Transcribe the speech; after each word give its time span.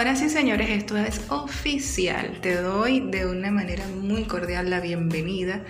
Ahora 0.00 0.16
sí, 0.16 0.30
señores, 0.30 0.70
esto 0.70 0.96
es 0.96 1.20
oficial. 1.28 2.40
Te 2.40 2.54
doy 2.56 3.00
de 3.00 3.26
una 3.26 3.50
manera 3.50 3.86
muy 3.86 4.24
cordial 4.24 4.70
la 4.70 4.80
bienvenida 4.80 5.62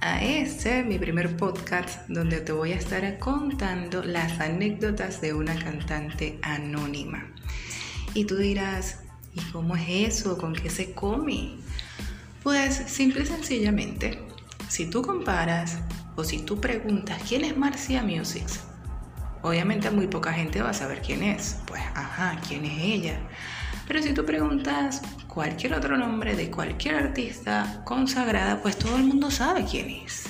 a 0.00 0.24
este, 0.24 0.82
mi 0.84 0.98
primer 0.98 1.36
podcast, 1.36 2.08
donde 2.08 2.40
te 2.40 2.52
voy 2.52 2.72
a 2.72 2.76
estar 2.76 3.18
contando 3.18 4.02
las 4.02 4.40
anécdotas 4.40 5.20
de 5.20 5.34
una 5.34 5.54
cantante 5.62 6.38
anónima. 6.40 7.26
Y 8.14 8.24
tú 8.24 8.38
dirás, 8.38 9.00
¿y 9.34 9.40
cómo 9.52 9.76
es 9.76 9.86
eso? 10.16 10.38
¿Con 10.38 10.54
qué 10.54 10.70
se 10.70 10.94
come? 10.94 11.56
Pues 12.42 12.74
simple 12.86 13.24
y 13.24 13.26
sencillamente, 13.26 14.18
si 14.66 14.86
tú 14.88 15.02
comparas 15.02 15.76
o 16.16 16.24
si 16.24 16.38
tú 16.38 16.58
preguntas 16.58 17.20
quién 17.28 17.44
es 17.44 17.54
Marcia 17.54 18.02
Music, 18.02 18.46
obviamente 19.42 19.90
muy 19.90 20.06
poca 20.06 20.32
gente 20.32 20.62
va 20.62 20.70
a 20.70 20.72
saber 20.72 21.02
quién 21.02 21.22
es. 21.22 21.58
Pues, 21.66 21.82
ajá, 21.94 22.40
¿quién 22.48 22.64
es 22.64 22.78
ella? 22.82 23.20
Pero 23.86 24.02
si 24.02 24.12
tú 24.12 24.24
preguntas 24.24 25.02
cualquier 25.28 25.74
otro 25.74 25.96
nombre 25.96 26.34
de 26.36 26.50
cualquier 26.50 26.94
artista 26.94 27.82
consagrada, 27.84 28.62
pues 28.62 28.78
todo 28.78 28.96
el 28.96 29.04
mundo 29.04 29.30
sabe 29.30 29.64
quién 29.70 29.90
es. 29.90 30.24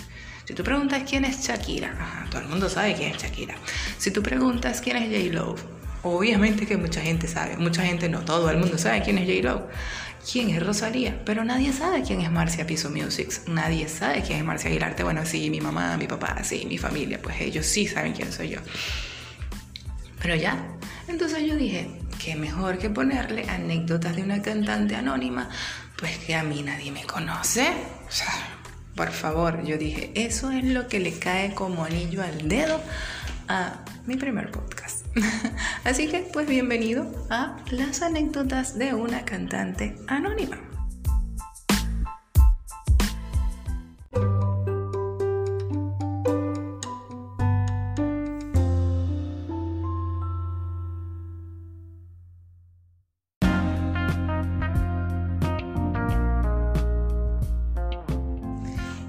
Si 0.45 0.55
tú 0.55 0.63
preguntas 0.63 1.03
quién 1.09 1.25
es 1.25 1.41
Shakira, 1.41 2.27
todo 2.31 2.43
el 2.43 2.49
mundo 2.49 2.69
sabe 2.69 2.95
quién 2.95 3.13
es 3.13 3.23
Shakira. 3.23 3.55
Si 3.97 4.11
tú 4.11 4.23
preguntas 4.23 4.81
quién 4.81 4.97
es 4.97 5.05
J-Lo, 5.05 5.55
obviamente 6.03 6.67
que 6.67 6.77
mucha 6.77 7.01
gente 7.01 7.29
sabe, 7.29 7.57
mucha 7.57 7.83
gente 7.83 8.09
no, 8.09 8.21
todo 8.25 8.51
el 8.51 8.59
mundo 8.59 8.77
sabe 8.77 9.03
quién 9.03 9.19
es 9.19 9.27
J-Lo. 9.27 9.69
¿Quién 10.31 10.49
es 10.49 10.65
Rosalía? 10.65 11.23
Pero 11.27 11.45
nadie 11.45 11.71
sabe 11.75 12.03
quién 12.03 12.23
es 12.23 12.31
Marcia 12.31 12.67
Piso 12.67 12.89
Music. 12.89 13.31
Nadie 13.47 13.89
sabe 13.89 14.23
quién 14.23 14.39
es 14.39 14.45
Marcia 14.45 14.71
Aguilarte. 14.71 15.05
Bueno, 15.05 15.27
sí, 15.27 15.51
mi 15.51 15.61
mamá, 15.61 15.99
mi 15.99 16.07
papá, 16.07 16.43
sí, 16.43 16.65
mi 16.67 16.79
familia, 16.79 17.21
pues 17.21 17.43
ellos 17.43 17.67
sí 17.67 17.87
saben 17.87 18.15
quién 18.15 18.33
soy 18.33 18.49
yo. 18.49 18.61
Pero 20.23 20.35
ya, 20.35 20.67
entonces 21.09 21.47
yo 21.47 21.57
dije, 21.57 21.91
qué 22.25 22.37
mejor 22.37 22.79
que 22.79 22.89
ponerle 22.89 23.45
anécdotas 23.51 24.17
de 24.17 24.23
una 24.23 24.41
cantante 24.41 24.97
anónima, 24.97 25.51
pues 25.99 26.17
que 26.19 26.35
a 26.35 26.43
mí 26.43 26.63
nadie 26.63 26.91
me 26.91 27.05
conoce. 27.05 27.69
O 28.09 28.11
sea, 28.11 28.33
por 28.95 29.11
favor, 29.11 29.63
yo 29.65 29.77
dije, 29.77 30.11
eso 30.15 30.51
es 30.51 30.65
lo 30.65 30.89
que 30.89 31.01
le 31.01 31.19
cae 31.19 31.55
como 31.55 31.85
anillo 31.85 32.23
al 32.23 32.49
dedo 32.49 32.81
a 33.47 33.85
mi 34.07 34.17
primer 34.17 34.51
podcast. 34.51 35.05
Así 35.85 36.09
que, 36.09 36.21
pues 36.33 36.49
bienvenido 36.49 37.07
a 37.29 37.59
las 37.71 38.01
anécdotas 38.01 38.79
de 38.79 38.95
una 38.95 39.27
cantante 39.27 39.95
anónima. 40.07 40.59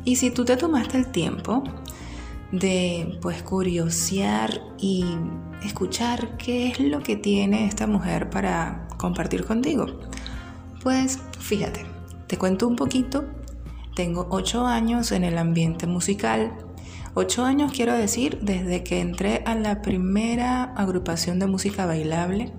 Y 0.05 0.17
si 0.17 0.29
tú 0.29 0.45
te 0.45 0.55
tomaste 0.55 0.97
el 0.97 1.07
tiempo 1.07 1.63
de 2.51 3.17
pues 3.21 3.41
curiosear 3.41 4.61
y 4.77 5.03
escuchar 5.63 6.37
qué 6.37 6.67
es 6.67 6.79
lo 6.79 7.01
que 7.01 7.15
tiene 7.15 7.65
esta 7.65 7.87
mujer 7.87 8.29
para 8.29 8.87
compartir 8.97 9.45
contigo, 9.45 9.87
pues 10.83 11.19
fíjate, 11.39 11.85
te 12.27 12.37
cuento 12.37 12.67
un 12.67 12.75
poquito. 12.75 13.25
Tengo 13.95 14.27
ocho 14.29 14.67
años 14.67 15.11
en 15.11 15.23
el 15.23 15.39
ambiente 15.39 15.87
musical. 15.87 16.55
Ocho 17.15 17.43
años 17.43 17.71
quiero 17.71 17.93
decir 17.93 18.39
desde 18.41 18.83
que 18.83 18.99
entré 18.99 19.41
a 19.45 19.55
la 19.55 19.81
primera 19.81 20.65
agrupación 20.75 21.39
de 21.39 21.47
música 21.47 21.85
bailable 21.88 22.53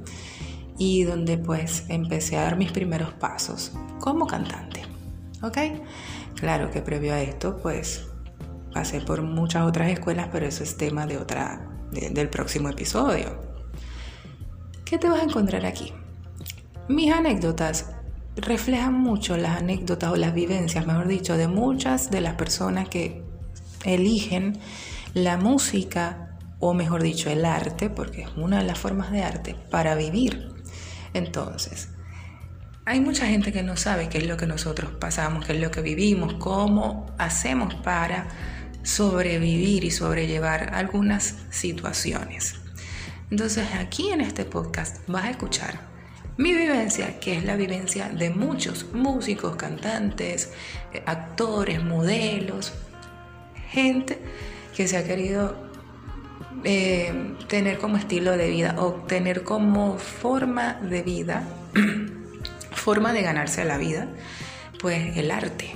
y 0.78 1.04
donde 1.04 1.38
pues 1.38 1.84
empecé 1.88 2.36
a 2.36 2.42
dar 2.42 2.56
mis 2.56 2.72
primeros 2.72 3.12
pasos 3.12 3.72
como 4.00 4.26
cantante. 4.26 4.82
¿Ok? 5.42 5.58
Claro 6.36 6.70
que 6.70 6.82
previo 6.82 7.14
a 7.14 7.20
esto, 7.20 7.56
pues 7.56 8.06
pasé 8.72 9.00
por 9.00 9.22
muchas 9.22 9.64
otras 9.64 9.91
escuelas, 9.91 10.28
pero 10.30 10.47
eso 10.47 10.62
es 10.62 10.76
tema 10.76 11.06
de 11.06 11.16
otra, 11.16 11.66
del 11.91 12.28
próximo 12.28 12.69
episodio. 12.69 13.41
¿Qué 14.84 14.98
te 14.98 15.08
vas 15.08 15.20
a 15.20 15.24
encontrar 15.24 15.64
aquí? 15.64 15.92
Mis 16.88 17.12
anécdotas 17.12 17.91
reflejan 18.36 18.94
mucho 18.94 19.36
las 19.36 19.58
anécdotas 19.58 20.12
o 20.12 20.16
las 20.16 20.34
vivencias, 20.34 20.86
mejor 20.86 21.08
dicho, 21.08 21.36
de 21.36 21.48
muchas 21.48 22.10
de 22.10 22.20
las 22.20 22.34
personas 22.34 22.88
que 22.88 23.24
eligen 23.84 24.58
la 25.14 25.38
música 25.38 26.36
o 26.60 26.74
mejor 26.74 27.03
dicho 27.03 27.30
el 27.30 27.44
arte, 27.47 27.88
porque 27.88 28.22
es 28.22 28.28
una 28.36 28.58
de 28.58 28.64
las 28.64 28.78
formas 28.78 29.10
de 29.10 29.22
arte, 29.22 29.56
para 29.70 29.94
vivir. 29.94 30.50
Entonces, 31.14 31.88
hay 32.86 33.00
mucha 33.00 33.26
gente 33.26 33.52
que 33.52 33.64
no 33.64 33.76
sabe 33.76 34.08
qué 34.08 34.19
es 34.19 34.28
lo 34.28 34.36
que 34.36 34.47
nosotros 34.47 34.92
pasamos, 34.92 35.44
qué 35.44 35.54
es 35.54 35.60
lo 35.60 35.72
que 35.72 35.82
vivimos, 35.82 36.34
cómo 36.34 37.12
hacemos 37.19 37.74
para 37.74 38.28
sobrevivir 38.84 39.82
y 39.82 39.91
sobrellevar 39.91 40.72
algunas 40.72 41.34
situaciones. 41.50 42.54
Entonces 43.28 43.66
aquí 43.74 44.10
en 44.10 44.20
este 44.20 44.44
podcast 44.44 44.98
vas 45.08 45.24
a 45.24 45.30
escuchar 45.30 45.80
mi 46.36 46.54
vivencia, 46.54 47.19
que 47.19 47.36
es 47.36 47.44
la 47.44 47.56
vivencia 47.56 48.08
de 48.08 48.30
muchos 48.30 48.86
músicos, 48.92 49.56
cantantes, 49.56 50.53
eh, 50.92 51.03
actores, 51.06 51.82
modelos, 51.82 52.72
gente 53.68 54.20
que 54.76 54.86
se 54.86 54.97
ha 54.97 55.04
querido 55.04 55.56
eh, 56.62 57.34
tener 57.48 57.78
como 57.78 57.97
estilo 57.97 58.36
de 58.36 58.48
vida 58.48 58.76
o 58.78 58.92
tener 58.92 59.42
como 59.42 59.98
forma 59.98 60.74
de 60.74 61.03
vida 61.03 61.48
forma 62.76 63.12
de 63.12 63.22
ganarse 63.22 63.64
la 63.64 63.78
vida, 63.78 64.09
pues 64.81 65.16
el 65.16 65.31
arte. 65.31 65.75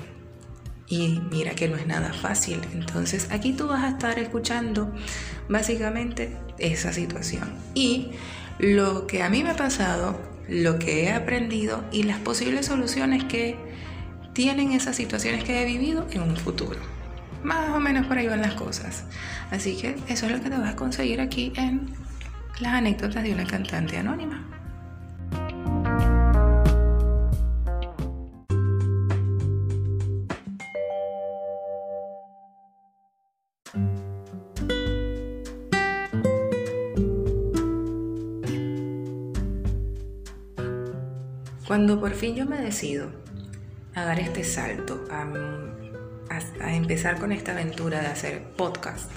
Y 0.87 1.21
mira 1.31 1.51
que 1.55 1.67
no 1.67 1.77
es 1.77 1.87
nada 1.87 2.13
fácil. 2.13 2.59
Entonces 2.73 3.29
aquí 3.31 3.53
tú 3.53 3.67
vas 3.67 3.83
a 3.83 3.89
estar 3.89 4.19
escuchando 4.19 4.93
básicamente 5.49 6.37
esa 6.57 6.93
situación. 6.93 7.53
Y 7.73 8.11
lo 8.59 9.07
que 9.07 9.23
a 9.23 9.29
mí 9.29 9.43
me 9.43 9.51
ha 9.51 9.55
pasado, 9.55 10.19
lo 10.47 10.79
que 10.79 11.03
he 11.03 11.11
aprendido 11.11 11.83
y 11.91 12.03
las 12.03 12.19
posibles 12.19 12.65
soluciones 12.65 13.23
que 13.23 13.57
tienen 14.33 14.71
esas 14.71 14.95
situaciones 14.95 15.43
que 15.43 15.61
he 15.61 15.65
vivido 15.65 16.07
en 16.11 16.21
un 16.21 16.35
futuro. 16.35 16.79
Más 17.43 17.69
o 17.69 17.79
menos 17.79 18.05
por 18.07 18.17
ahí 18.17 18.27
van 18.27 18.41
las 18.41 18.53
cosas. 18.53 19.05
Así 19.49 19.77
que 19.77 19.95
eso 20.07 20.25
es 20.25 20.31
lo 20.31 20.41
que 20.41 20.49
te 20.49 20.57
vas 20.57 20.73
a 20.73 20.75
conseguir 20.75 21.21
aquí 21.21 21.53
en 21.55 21.93
las 22.59 22.73
anécdotas 22.73 23.23
de 23.23 23.33
una 23.33 23.45
cantante 23.45 23.97
anónima. 23.97 24.60
Cuando 41.71 42.01
por 42.01 42.13
fin 42.15 42.35
yo 42.35 42.45
me 42.45 42.59
decido 42.59 43.09
a 43.95 44.03
dar 44.03 44.19
este 44.19 44.43
salto, 44.43 45.05
a, 45.09 45.25
empezar 46.69 47.17
con 47.17 47.31
esta 47.31 47.53
aventura 47.53 48.01
de 48.01 48.07
hacer 48.07 48.43
podcast, 48.57 49.09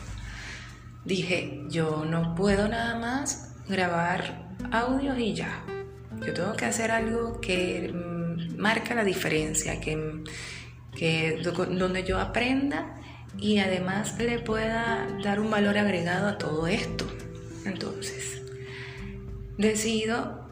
dije, 1.04 1.64
yo 1.68 2.04
no 2.04 2.36
puedo 2.36 2.68
nada 2.68 2.96
más 2.96 3.56
grabar 3.68 4.54
audios 4.70 5.18
y 5.18 5.34
ya. 5.34 5.64
Yo 6.24 6.32
tengo 6.32 6.52
que 6.52 6.66
hacer 6.66 6.92
algo 6.92 7.40
que 7.40 7.92
mm, 7.92 8.56
marca 8.56 8.94
la 8.94 9.02
diferencia, 9.02 9.80
que, 9.80 10.22
donde 11.42 12.04
yo 12.04 12.20
aprenda 12.20 13.00
y 13.36 13.58
además 13.58 14.16
le 14.20 14.38
pueda 14.38 15.08
dar 15.24 15.40
un 15.40 15.50
valor 15.50 15.76
agregado 15.76 16.28
a 16.28 16.38
todo 16.38 16.68
esto. 16.68 17.04
Entonces, 17.64 18.42
decido 19.58 20.43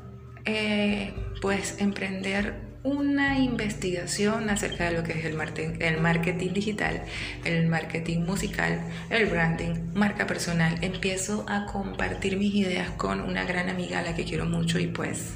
eh, 0.44 1.14
pues 1.40 1.76
emprender 1.78 2.72
una 2.84 3.38
investigación 3.38 4.50
acerca 4.50 4.86
de 4.90 4.96
lo 4.96 5.04
que 5.04 5.12
es 5.12 5.24
el 5.24 5.34
marketing, 5.34 6.52
digital, 6.52 7.04
el 7.44 7.68
marketing 7.68 8.20
musical, 8.20 8.80
el 9.10 9.26
branding, 9.26 9.92
marca 9.94 10.26
personal. 10.26 10.76
Empiezo 10.82 11.44
a 11.48 11.66
compartir 11.66 12.36
mis 12.36 12.54
ideas 12.54 12.90
con 12.90 13.20
una 13.20 13.44
gran 13.44 13.68
amiga 13.68 14.00
a 14.00 14.02
la 14.02 14.14
que 14.14 14.24
quiero 14.24 14.46
mucho 14.46 14.80
y 14.80 14.88
pues 14.88 15.34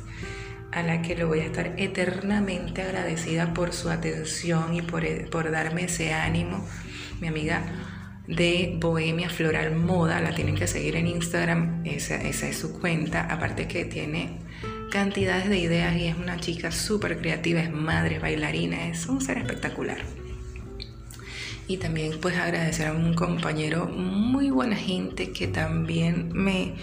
a 0.73 0.83
la 0.83 1.03
que 1.03 1.15
le 1.15 1.25
voy 1.25 1.41
a 1.41 1.45
estar 1.45 1.75
eternamente 1.77 2.83
agradecida 2.83 3.55
por 3.55 3.73
su 3.73 3.91
atención 3.91 4.75
y 4.75 4.83
por, 4.83 5.05
por 5.31 5.51
darme 5.51 5.85
ese 5.85 6.13
ánimo. 6.13 6.67
Mi 7.21 7.29
amiga 7.29 7.63
de 8.27 8.77
Bohemia 8.81 9.31
Floral 9.31 9.75
Moda, 9.77 10.21
la 10.21 10.35
tienen 10.35 10.57
que 10.57 10.67
seguir 10.67 10.97
en 10.97 11.07
Instagram, 11.07 11.83
esa, 11.87 12.17
esa 12.17 12.49
es 12.49 12.59
su 12.59 12.81
cuenta, 12.81 13.23
aparte 13.33 13.69
que 13.69 13.85
tiene 13.85 14.41
cantidades 14.91 15.49
de 15.49 15.59
ideas 15.59 15.97
y 15.97 16.07
es 16.07 16.17
una 16.17 16.39
chica 16.39 16.71
súper 16.71 17.19
creativa, 17.19 17.61
es 17.61 17.73
madre, 17.73 18.19
bailarina, 18.19 18.89
es 18.89 19.07
un 19.07 19.21
ser 19.21 19.39
espectacular. 19.39 19.99
Y 21.69 21.79
también 21.79 22.21
pues 22.21 22.37
agradecer 22.37 22.87
a 22.87 22.93
un 22.93 23.15
compañero 23.15 23.87
muy 23.87 24.51
buena 24.51 24.77
gente 24.77 25.33
que 25.33 25.49
también 25.49 26.31
me, 26.33 26.75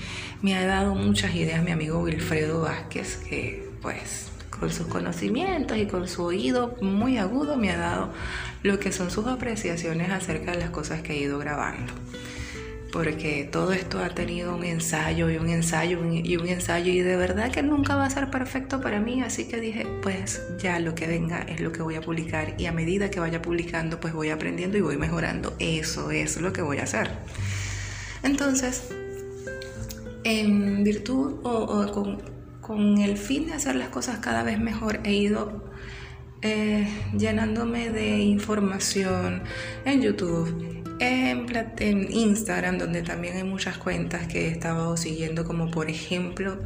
me 0.42 0.56
ha 0.56 0.66
dado 0.66 0.94
muchas 0.94 1.34
ideas, 1.36 1.64
mi 1.64 1.72
amigo 1.72 2.00
Wilfredo 2.00 2.62
Vázquez, 2.62 3.18
que 3.18 3.70
pues 3.82 4.30
con 4.50 4.72
sus 4.72 4.88
conocimientos 4.88 5.78
y 5.78 5.88
con 5.88 6.08
su 6.08 6.24
oído 6.24 6.76
muy 6.82 7.18
agudo 7.18 7.58
me 7.58 7.72
ha 7.72 7.78
dado 7.78 8.14
lo 8.62 8.80
que 8.80 8.92
son 8.92 9.10
sus 9.10 9.28
apreciaciones 9.28 10.10
acerca 10.10 10.52
de 10.52 10.60
las 10.60 10.70
cosas 10.70 11.02
que 11.02 11.14
he 11.14 11.20
ido 11.20 11.40
grabando. 11.40 11.92
Porque 12.94 13.50
todo 13.52 13.74
esto 13.74 14.04
ha 14.04 14.10
tenido 14.10 14.56
un 14.56 14.64
ensayo 14.64 15.28
y 15.28 15.38
un 15.38 15.50
ensayo 15.50 16.00
y 16.06 16.38
un 16.38 16.48
ensayo 16.48 16.92
y 16.92 17.00
de 17.00 17.18
verdad 17.18 17.52
que 17.52 17.64
nunca 17.64 17.96
va 17.96 18.06
a 18.06 18.10
ser 18.12 18.30
perfecto 18.30 18.82
para 18.82 19.00
mí, 19.00 19.24
así 19.24 19.48
que 19.48 19.60
dije, 19.60 19.88
pues 20.04 20.44
ya 20.60 20.80
lo 20.80 20.94
que 20.94 21.08
venga 21.08 21.40
es 21.40 21.60
lo 21.60 21.72
que 21.72 21.82
voy 21.82 21.96
a 21.96 22.02
publicar 22.02 22.54
y 22.60 22.68
a 22.68 22.72
medida 22.72 23.10
que 23.10 23.20
vaya 23.20 23.42
publicando 23.42 24.00
pues 24.00 24.14
voy 24.14 24.30
aprendiendo 24.30 24.78
y 24.78 24.82
voy 24.82 24.98
mejorando. 24.98 25.56
Eso 25.58 26.12
es 26.12 26.40
lo 26.40 26.54
que 26.54 26.62
voy 26.62 26.78
a 26.78 26.84
hacer. 26.84 27.10
Entonces, 28.22 28.90
en 30.24 30.84
virtud 30.84 31.40
o, 31.42 32.20
con, 32.62 32.98
el 33.00 33.18
fin 33.18 33.48
de 33.48 33.54
hacer 33.54 33.76
las 33.76 33.90
cosas 33.90 34.20
cada 34.20 34.44
vez 34.44 34.60
mejor, 34.60 35.00
he 35.04 35.14
ido 35.16 35.64
eh, 36.44 36.88
llenándome 37.18 37.90
de 37.90 38.20
información 38.20 39.42
en 39.84 40.02
YouTube, 40.04 40.83
en, 41.04 42.12
Instagram, 42.12 42.78
donde 42.78 43.02
también 43.02 43.38
hay 43.38 43.44
muchas 43.44 43.78
cuentas 43.78 44.28
que 44.28 44.48
he 44.48 44.52
estado 44.52 44.96
siguiendo, 44.98 45.46
como 45.46 45.70
por 45.72 45.90
ejemplo 45.90 46.60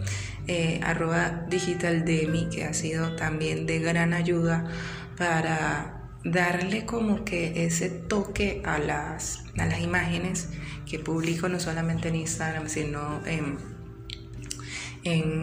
eh, 0.48 0.80
arroba 0.84 1.46
digitaldemi, 1.50 2.50
que 2.50 2.66
ha 2.66 2.74
sido 2.74 3.16
también 3.16 3.66
de 3.66 3.80
gran 3.80 4.14
ayuda 4.14 4.70
para 5.18 6.10
darle 6.24 6.86
como 6.86 7.24
que 7.24 7.66
ese 7.66 7.90
toque 7.90 8.62
a 8.66 8.80
las, 8.80 9.44
a 9.58 9.66
las 9.66 9.80
imágenes 9.82 10.50
que 10.86 11.00
publico 11.00 11.50
no 11.50 11.60
solamente 11.60 12.10
en 12.10 12.16
Instagram, 12.16 12.70
sino 12.70 13.22
en 13.26 13.58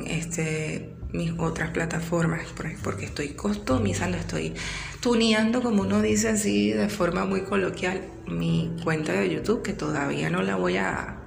este, 0.07 0.94
mis 1.15 1.33
otras 1.39 1.71
plataformas, 1.71 2.43
porque 2.83 3.05
estoy 3.05 3.29
customizando, 3.31 4.19
estoy 4.19 4.53
tuneando, 5.01 5.63
como 5.63 5.83
uno 5.83 6.03
dice 6.03 6.29
así, 6.29 6.73
de 6.73 6.89
forma 6.89 7.25
muy 7.25 7.43
coloquial, 7.43 8.03
mi 8.27 8.77
cuenta 8.83 9.13
de 9.13 9.31
YouTube, 9.31 9.63
que 9.63 9.73
todavía 9.73 10.29
no 10.29 10.43
la 10.43 10.57
voy 10.57 10.77
a 10.77 11.21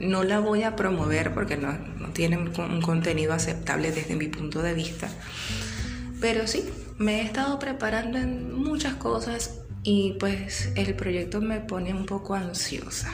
no 0.00 0.22
la 0.22 0.40
voy 0.40 0.64
a 0.64 0.76
promover 0.76 1.32
porque 1.32 1.56
no, 1.56 1.72
no 1.72 2.08
tiene 2.08 2.36
un 2.36 2.82
contenido 2.82 3.32
aceptable 3.32 3.90
desde 3.90 4.16
mi 4.16 4.28
punto 4.28 4.60
de 4.60 4.74
vista. 4.74 5.08
Pero 6.20 6.46
sí, 6.46 6.68
me 6.98 7.20
he 7.20 7.24
estado 7.24 7.58
preparando 7.58 8.18
en 8.18 8.52
muchas 8.52 8.94
cosas 8.94 9.63
y 9.84 10.16
pues 10.18 10.72
el 10.76 10.94
proyecto 10.94 11.42
me 11.42 11.60
pone 11.60 11.92
un 11.92 12.06
poco 12.06 12.34
ansiosa, 12.34 13.12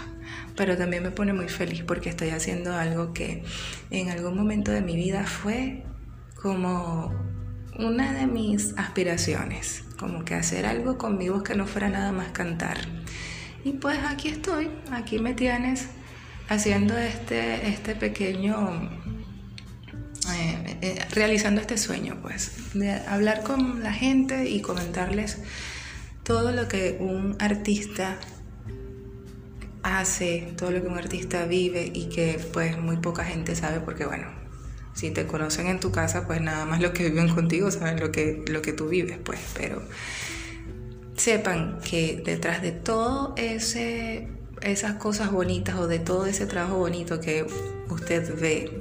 pero 0.57 0.77
también 0.77 1.03
me 1.03 1.11
pone 1.11 1.33
muy 1.33 1.49
feliz 1.49 1.83
porque 1.83 2.09
estoy 2.09 2.31
haciendo 2.31 2.75
algo 2.75 3.13
que 3.13 3.43
en 3.91 4.09
algún 4.09 4.37
momento 4.37 4.71
de 4.71 4.81
mi 4.81 4.95
vida 4.95 5.27
fue 5.27 5.83
como 6.41 7.13
una 7.77 8.13
de 8.13 8.27
mis 8.29 8.73
aspiraciones, 8.79 9.83
como 9.99 10.25
que 10.25 10.35
hacer 10.35 10.65
algo 10.65 10.97
conmigo 10.97 11.43
que 11.43 11.57
no 11.57 11.67
fuera 11.67 11.89
nada 11.89 12.13
más 12.13 12.31
cantar. 12.31 12.79
Y 13.65 13.73
pues 13.73 13.99
aquí 14.07 14.29
estoy, 14.29 14.71
aquí 14.93 15.19
me 15.19 15.35
tienes 15.35 15.89
haciendo 16.49 16.97
este, 16.97 17.69
este 17.69 17.97
pequeño 17.97 18.91
eh, 20.33 20.79
eh, 20.83 21.05
realizando 21.13 21.61
este 21.61 21.77
sueño, 21.77 22.19
pues, 22.23 22.73
de 22.75 22.93
hablar 22.93 23.43
con 23.43 23.83
la 23.83 23.93
gente 23.93 24.49
y 24.49 24.61
comentarles 24.61 25.39
todo 26.31 26.53
lo 26.53 26.69
que 26.69 26.97
un 27.01 27.35
artista 27.41 28.17
hace, 29.83 30.55
todo 30.57 30.71
lo 30.71 30.81
que 30.81 30.87
un 30.87 30.97
artista 30.97 31.45
vive 31.45 31.91
y 31.93 32.09
que 32.09 32.39
pues 32.53 32.79
muy 32.79 32.99
poca 32.99 33.25
gente 33.25 33.57
sabe 33.57 33.81
porque 33.81 34.07
bueno, 34.07 34.29
si 34.95 35.11
te 35.11 35.27
conocen 35.27 35.67
en 35.67 35.81
tu 35.81 35.91
casa, 35.91 36.29
pues 36.29 36.41
nada 36.41 36.67
más 36.67 36.81
los 36.81 36.93
que 36.93 37.11
viven 37.11 37.31
contigo 37.31 37.69
saben 37.73 37.99
lo 37.99 38.13
que, 38.13 38.45
lo 38.47 38.63
que 38.63 38.73
tú 38.73 38.87
vives, 38.87 39.19
pues, 39.25 39.41
pero 39.57 39.83
sepan 41.17 41.81
que 41.81 42.23
detrás 42.25 42.63
de 42.63 42.71
todo 42.71 43.35
ese 43.37 44.29
esas 44.63 44.95
cosas 44.99 45.33
bonitas 45.33 45.75
o 45.81 45.89
de 45.89 45.99
todo 45.99 46.27
ese 46.27 46.47
trabajo 46.47 46.77
bonito 46.77 47.19
que 47.19 47.45
usted 47.89 48.39
ve, 48.39 48.79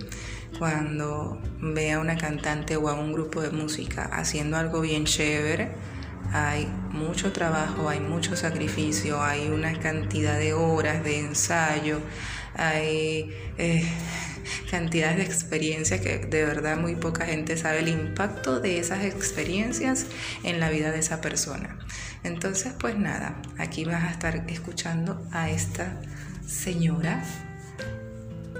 cuando 0.60 1.42
ve 1.60 1.94
a 1.94 2.00
una 2.00 2.16
cantante 2.16 2.78
o 2.78 2.90
a 2.90 2.94
un 2.94 3.12
grupo 3.12 3.42
de 3.42 3.50
música 3.50 4.04
haciendo 4.06 4.56
algo 4.56 4.82
bien 4.82 5.06
chévere, 5.06 5.72
hay 6.32 6.68
mucho 6.92 7.32
trabajo, 7.32 7.90
hay 7.90 8.00
mucho 8.00 8.36
sacrificio, 8.36 9.22
hay 9.22 9.48
una 9.48 9.78
cantidad 9.80 10.38
de 10.38 10.54
horas 10.54 11.04
de 11.04 11.20
ensayo, 11.20 12.00
hay 12.56 13.34
eh, 13.58 13.88
cantidad 14.70 15.16
de 15.16 15.24
experiencias 15.24 16.02
que 16.02 16.20
de 16.20 16.46
verdad 16.46 16.78
muy 16.78 16.96
poca 16.96 17.26
gente 17.26 17.58
sabe 17.58 17.80
el 17.80 17.88
impacto 17.88 18.60
de 18.60 18.80
esas 18.80 19.04
experiencias 19.04 20.06
en 20.44 20.60
la 20.60 20.70
vida 20.70 20.92
de 20.92 21.00
esa 21.00 21.22
persona. 21.22 21.78
Entonces, 22.24 22.74
pues 22.80 22.98
nada, 22.98 23.42
aquí 23.58 23.86
vas 23.86 24.04
a 24.04 24.12
estar 24.12 24.36
escuchando 24.50 25.26
a 25.32 25.50
esta 25.50 26.02
señora 26.46 27.24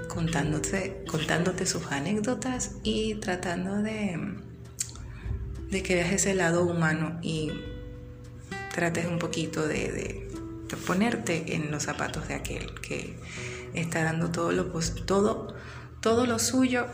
contándote, 0.08 1.04
contándote 1.08 1.66
sus 1.66 1.86
anécdotas 1.92 2.72
y 2.82 3.16
tratando 3.16 3.82
de, 3.82 4.18
de 5.70 5.82
que 5.82 5.94
veas 5.94 6.12
ese 6.12 6.34
lado 6.34 6.64
humano 6.64 7.18
y 7.22 7.52
trates 8.74 9.06
un 9.06 9.18
poquito 9.18 9.66
de, 9.66 9.92
de, 9.92 10.30
ponerte 10.86 11.56
en 11.56 11.70
los 11.70 11.82
zapatos 11.84 12.28
de 12.28 12.34
aquel 12.34 12.74
que 12.80 13.16
está 13.74 14.04
dando 14.04 14.30
todo 14.30 14.52
lo, 14.52 14.66
todo, 15.04 15.54
todo 16.00 16.26
lo 16.26 16.38
suyo 16.38 16.86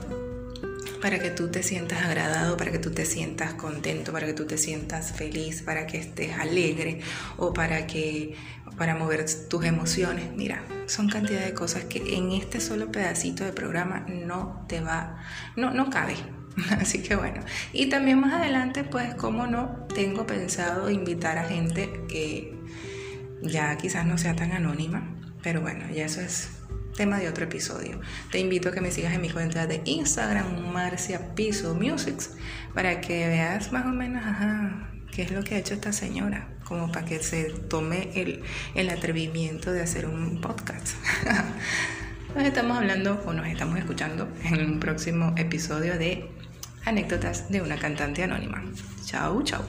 para 1.00 1.18
que 1.18 1.30
tú 1.30 1.48
te 1.48 1.62
sientas 1.62 2.02
agradado, 2.02 2.56
para 2.56 2.72
que 2.72 2.78
tú 2.78 2.90
te 2.90 3.04
sientas 3.04 3.54
contento, 3.54 4.12
para 4.12 4.26
que 4.26 4.32
tú 4.32 4.46
te 4.46 4.58
sientas 4.58 5.12
feliz, 5.12 5.62
para 5.62 5.86
que 5.86 5.98
estés 5.98 6.38
alegre 6.38 7.00
o 7.36 7.52
para 7.52 7.86
que 7.86 8.34
para 8.76 8.94
mover 8.94 9.24
tus 9.48 9.64
emociones. 9.64 10.32
Mira, 10.34 10.62
son 10.86 11.08
cantidad 11.08 11.44
de 11.44 11.54
cosas 11.54 11.84
que 11.84 12.16
en 12.16 12.32
este 12.32 12.60
solo 12.60 12.90
pedacito 12.90 13.44
de 13.44 13.52
programa 13.52 14.06
no 14.08 14.64
te 14.68 14.80
va, 14.80 15.22
no, 15.54 15.70
no 15.70 15.90
cabe. 15.90 16.16
Así 16.80 17.02
que 17.02 17.16
bueno, 17.16 17.42
y 17.72 17.86
también 17.86 18.20
más 18.20 18.32
adelante, 18.32 18.84
pues, 18.84 19.14
como 19.14 19.46
no, 19.46 19.86
tengo 19.94 20.26
pensado 20.26 20.90
invitar 20.90 21.38
a 21.38 21.44
gente 21.44 21.90
que 22.08 22.54
ya 23.42 23.76
quizás 23.76 24.06
no 24.06 24.18
sea 24.18 24.34
tan 24.34 24.52
anónima, 24.52 25.14
pero 25.42 25.60
bueno, 25.60 25.84
ya 25.92 26.06
eso 26.06 26.20
es 26.20 26.48
tema 26.96 27.18
de 27.18 27.28
otro 27.28 27.44
episodio. 27.44 28.00
Te 28.32 28.38
invito 28.38 28.70
a 28.70 28.72
que 28.72 28.80
me 28.80 28.90
sigas 28.90 29.12
en 29.12 29.20
mi 29.20 29.30
cuenta 29.30 29.66
de 29.66 29.82
Instagram, 29.84 30.72
Marcia 30.72 31.34
Piso 31.34 31.74
Musics, 31.74 32.30
para 32.74 33.00
que 33.00 33.28
veas 33.28 33.70
más 33.70 33.84
o 33.84 33.90
menos, 33.90 34.24
ajá, 34.24 34.90
qué 35.12 35.22
es 35.22 35.30
lo 35.30 35.44
que 35.44 35.56
ha 35.56 35.58
hecho 35.58 35.74
esta 35.74 35.92
señora, 35.92 36.48
como 36.64 36.90
para 36.90 37.04
que 37.04 37.22
se 37.22 37.44
tome 37.44 38.10
el, 38.14 38.42
el 38.74 38.88
atrevimiento 38.88 39.72
de 39.72 39.82
hacer 39.82 40.06
un 40.06 40.40
podcast. 40.40 40.96
nos 42.34 42.44
estamos 42.44 42.76
hablando 42.78 43.22
o 43.26 43.32
nos 43.32 43.46
estamos 43.46 43.78
escuchando 43.78 44.28
en 44.44 44.60
un 44.60 44.80
próximo 44.80 45.34
episodio 45.36 45.98
de 45.98 46.28
anécdotas 46.86 47.50
de 47.50 47.60
una 47.60 47.76
cantante 47.76 48.22
anónima. 48.22 48.64
Chao, 49.04 49.42
chao. 49.42 49.62